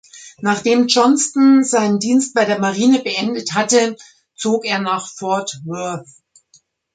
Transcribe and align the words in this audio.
Nachdem 0.39 0.87
Johnston 0.87 1.63
seinen 1.63 1.99
Dienst 1.99 2.33
bei 2.33 2.43
der 2.45 2.57
Marine 2.57 3.01
beendet 3.03 3.53
hatte, 3.53 3.95
zog 4.33 4.65
er 4.65 4.79
nach 4.79 5.07
Fort 5.07 5.61
Worth. 5.63 6.09